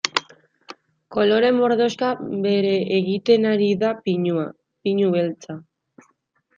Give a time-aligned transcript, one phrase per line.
[1.15, 2.09] Kolore mordoxka
[2.47, 4.51] bere egiten ari da pinua,
[4.83, 5.63] pinu beltza.